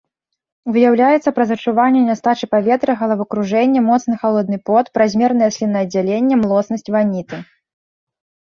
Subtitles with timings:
[0.75, 7.37] Выяўляецца праз адчуванне нястачы паветра, галавакружэнне, моцны халодны пот, празмернае слінааддзяленне, млоснасць, ваніты.